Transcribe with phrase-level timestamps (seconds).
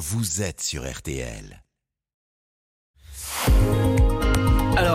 [0.00, 1.62] vous êtes sur RTL.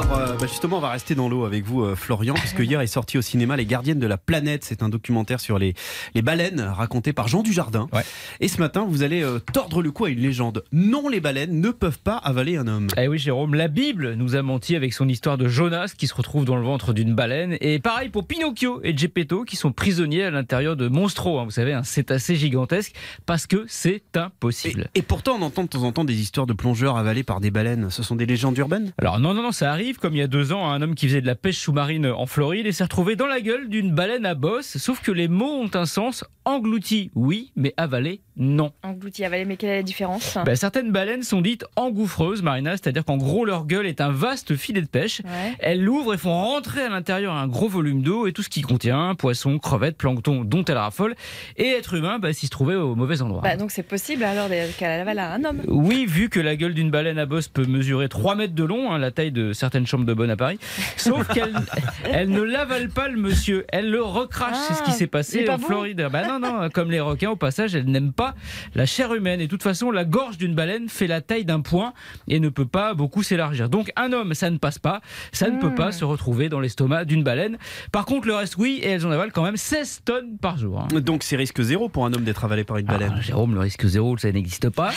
[0.08, 2.80] Alors, euh, bah, justement, on va rester dans l'eau avec vous, euh, Florian, puisque hier
[2.80, 4.64] est sorti au cinéma Les Gardiennes de la Planète.
[4.64, 5.74] C'est un documentaire sur les,
[6.14, 7.88] les baleines raconté par Jean Dujardin.
[7.92, 8.04] Ouais.
[8.40, 10.64] Et ce matin, vous allez euh, tordre le cou à une légende.
[10.72, 12.88] Non, les baleines ne peuvent pas avaler un homme.
[12.98, 16.14] Eh oui, Jérôme, la Bible nous a menti avec son histoire de Jonas qui se
[16.14, 17.58] retrouve dans le ventre d'une baleine.
[17.60, 21.52] Et pareil pour Pinocchio et Geppetto qui sont prisonniers à l'intérieur de Monstro, hein, vous
[21.52, 22.94] savez, un cétacé gigantesque,
[23.26, 24.88] parce que c'est Et, impossible.
[24.94, 27.50] et pourtant, on entend de temps en temps des histoires de plongeurs avalés par des
[27.50, 27.90] baleines.
[27.90, 28.94] Ce sont des légendes urbaines?
[29.00, 31.08] Alors non, non, non, ça arrive, comme il y a deux ans, un homme qui
[31.08, 34.26] faisait de la pêche sous-marine en Floride et s'est retrouvé dans la gueule d'une baleine
[34.26, 36.24] à bosse, sauf que les mots ont un sens.
[36.46, 38.72] Englouti, oui, mais avalé, non.
[38.84, 40.38] Englouti, avalé, mais quelle est la différence?
[40.46, 44.56] Ben, certaines baleines sont dites engouffreuses, Marina, c'est-à-dire qu'en gros, leur gueule est un vaste
[44.56, 45.22] filet de pêche.
[45.24, 45.54] Ouais.
[45.60, 48.62] Elles l'ouvrent et font rentrer à l'intérieur un gros volume d'eau et tout ce qui
[48.62, 51.16] contient, poissons, crevettes, plancton dont elles raffolent,
[51.58, 53.42] et être humain bah, s'y se trouvait au mauvais endroit.
[53.42, 55.62] Bah, donc c'est possible alors qu'elle avale à un homme.
[55.68, 58.92] Oui, vu que la gueule d'une baleine à bosse peut mesurer 3 mètres de long,
[58.92, 60.60] hein, la taille de certaines chambres de bonne à Paris,
[60.98, 61.54] sauf qu'elle
[62.12, 64.58] elle ne l'avale pas le monsieur, elle le recrache.
[64.68, 65.68] C'est ce qui Ah, s'est passé pas en bon?
[65.68, 66.08] Floride.
[66.12, 68.25] Bah non, non, comme les requins, au passage, elle n'aime pas
[68.74, 69.42] la chair humaine.
[69.42, 71.94] Et de toute façon, la gorge d'une baleine fait la taille d'un point
[72.28, 73.70] et ne peut pas beaucoup s'élargir.
[73.70, 75.02] Donc un homme, ça ne passe pas,
[75.32, 75.76] ça ne peut Hmm.
[75.76, 77.58] pas se retrouver dans l'estomac d'une baleine.
[77.92, 80.82] Par contre, le reste, oui, et elles en avalent quand même 16 tonnes par jour.
[80.92, 81.00] hein.
[81.02, 83.14] Donc c'est risque zéro pour un homme d'être avalé par une baleine.
[83.18, 84.92] Ah, Jérôme, le risque zéro, ça n'existe pas.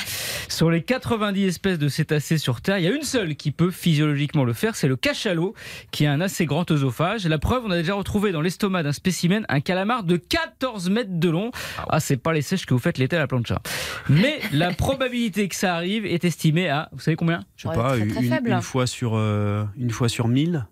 [0.48, 3.70] Sur les 90 espèces de cétacés sur Terre, il y a une seule qui peut
[3.70, 5.55] physiologiquement le faire, c'est le cachalot,
[5.91, 7.27] qui a un assez grand œsophage.
[7.27, 11.11] La preuve, on a déjà retrouvé dans l'estomac d'un spécimen un calamar de 14 mètres
[11.13, 11.51] de long.
[11.89, 13.61] Ah, c'est pas les sèches que vous faites l'été à la plancha.
[14.08, 17.44] Mais la probabilité que ça arrive est estimée à, vous savez combien?
[17.56, 18.50] Je sais Ouais, pas, très, une, très faible.
[18.50, 20.66] une fois sur euh, une fois sur mille.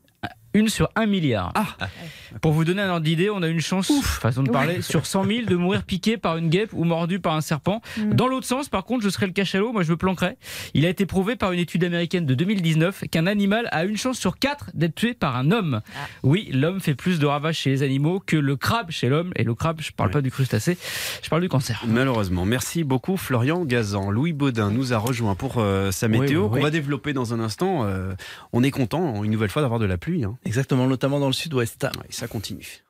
[0.56, 1.52] Une sur un milliard.
[1.54, 1.66] Ah.
[2.40, 5.24] Pour vous donner un ordre d'idée, on a une chance, façon de parler, sur 100
[5.24, 7.82] 000 de mourir piqué par une guêpe ou mordu par un serpent.
[7.98, 8.14] Mm.
[8.14, 10.38] Dans l'autre sens, par contre, je serais le cachalot, moi je me planquerais.
[10.72, 14.16] Il a été prouvé par une étude américaine de 2019 qu'un animal a une chance
[14.18, 15.82] sur 4 d'être tué par un homme.
[15.94, 16.06] Ah.
[16.22, 19.32] Oui, l'homme fait plus de ravages chez les animaux que le crabe chez l'homme.
[19.36, 20.12] Et le crabe, je parle Ouais.
[20.14, 20.78] pas du crustacé,
[21.22, 21.84] je parle du cancer.
[21.86, 22.46] Malheureusement.
[22.46, 24.10] Merci beaucoup Florian Gazan.
[24.10, 26.62] Louis Baudin nous a rejoint pour euh, sa Oui, météo oui, qu'on oui.
[26.62, 27.84] va développer dans un instant.
[27.84, 28.14] Euh,
[28.54, 30.24] on est content une nouvelle fois d'avoir de la pluie.
[30.24, 30.36] hein.
[30.46, 31.86] Exactement, notamment dans le sud-ouest.
[32.10, 32.85] Ça continue.